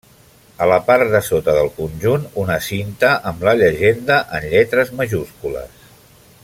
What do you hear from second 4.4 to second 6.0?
lletres majúscules.